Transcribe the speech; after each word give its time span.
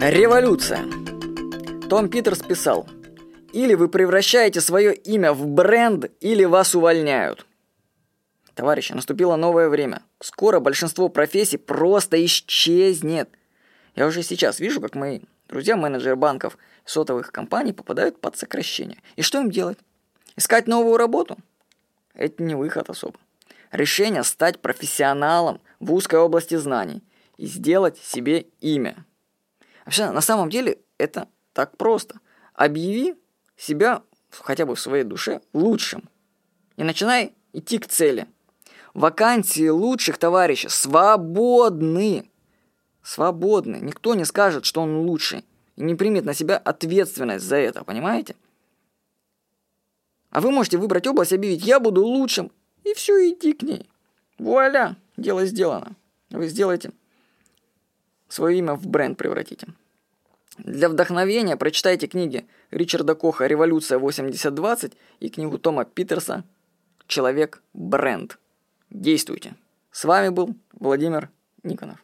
Революция. 0.00 0.86
Том 1.90 2.08
Питерс 2.08 2.38
писал, 2.38 2.88
или 3.52 3.74
вы 3.74 3.88
превращаете 3.88 4.62
свое 4.62 4.94
имя 4.94 5.34
в 5.34 5.46
бренд, 5.46 6.06
или 6.20 6.44
вас 6.44 6.74
увольняют. 6.74 7.46
Товарищи, 8.54 8.94
наступило 8.94 9.36
новое 9.36 9.68
время. 9.68 10.02
Скоро 10.18 10.58
большинство 10.58 11.10
профессий 11.10 11.58
просто 11.58 12.24
исчезнет. 12.24 13.28
Я 13.94 14.06
уже 14.06 14.22
сейчас 14.22 14.58
вижу, 14.58 14.80
как 14.80 14.94
мои 14.94 15.20
друзья, 15.50 15.76
менеджеры 15.76 16.16
банков, 16.16 16.56
сотовых 16.86 17.30
компаний 17.30 17.74
попадают 17.74 18.18
под 18.22 18.38
сокращение. 18.38 19.02
И 19.16 19.22
что 19.22 19.38
им 19.38 19.50
делать? 19.50 19.76
Искать 20.34 20.66
новую 20.66 20.96
работу? 20.96 21.36
Это 22.14 22.42
не 22.42 22.54
выход 22.54 22.88
особо. 22.88 23.20
Решение 23.70 24.24
стать 24.24 24.60
профессионалом 24.60 25.60
в 25.78 25.92
узкой 25.92 26.20
области 26.20 26.54
знаний 26.54 27.02
и 27.36 27.44
сделать 27.44 27.98
себе 27.98 28.46
имя. 28.62 29.04
Вообще, 29.84 30.10
на 30.10 30.20
самом 30.20 30.50
деле, 30.50 30.78
это 30.98 31.28
так 31.52 31.76
просто. 31.76 32.20
Объяви 32.54 33.14
себя 33.56 34.02
хотя 34.30 34.66
бы 34.66 34.74
в 34.74 34.80
своей 34.80 35.04
душе 35.04 35.40
лучшим. 35.52 36.08
И 36.76 36.82
начинай 36.82 37.34
идти 37.52 37.78
к 37.78 37.86
цели. 37.86 38.26
Вакансии 38.94 39.68
лучших 39.68 40.18
товарищей 40.18 40.68
свободны. 40.68 42.30
Свободны. 43.02 43.76
Никто 43.80 44.14
не 44.14 44.24
скажет, 44.24 44.64
что 44.64 44.82
он 44.82 44.98
лучший. 44.98 45.44
И 45.76 45.82
не 45.82 45.94
примет 45.94 46.24
на 46.24 46.34
себя 46.34 46.58
ответственность 46.58 47.44
за 47.44 47.56
это, 47.56 47.84
понимаете? 47.84 48.36
А 50.30 50.40
вы 50.40 50.50
можете 50.52 50.78
выбрать 50.78 51.06
область, 51.06 51.32
объявить 51.32 51.64
«я 51.64 51.80
буду 51.80 52.04
лучшим» 52.04 52.52
и 52.84 52.94
все, 52.94 53.30
идти 53.30 53.52
к 53.52 53.62
ней. 53.62 53.88
Вуаля, 54.38 54.96
дело 55.16 55.44
сделано. 55.44 55.96
Вы 56.30 56.48
сделаете 56.48 56.92
свое 58.30 58.58
имя 58.58 58.74
в 58.74 58.86
бренд 58.86 59.18
превратите. 59.18 59.66
Для 60.58 60.88
вдохновения 60.88 61.56
прочитайте 61.56 62.06
книги 62.06 62.46
Ричарда 62.70 63.14
Коха 63.14 63.46
«Революция 63.46 63.98
8020» 63.98 64.94
и 65.20 65.28
книгу 65.28 65.58
Тома 65.58 65.84
Питерса 65.84 66.44
«Человек-бренд». 67.06 68.38
Действуйте. 68.90 69.54
С 69.90 70.04
вами 70.04 70.28
был 70.28 70.54
Владимир 70.72 71.30
Никонов. 71.62 72.02